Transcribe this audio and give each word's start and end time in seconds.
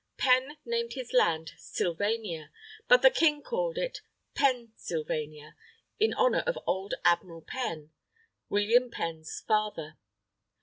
Penn 0.17 0.57
named 0.65 0.93
his 0.93 1.13
land, 1.13 1.51
"Sylvania"; 1.59 2.51
but 2.87 3.03
the 3.03 3.11
King 3.11 3.43
called 3.43 3.77
it 3.77 4.01
Penn 4.33 4.73
sylvania, 4.75 5.55
in 5.99 6.15
honour 6.15 6.43
of 6.47 6.57
old 6.65 6.95
Admiral 7.05 7.43
Penn, 7.43 7.91
William 8.49 8.89
Penn's 8.89 9.41
father. 9.47 9.97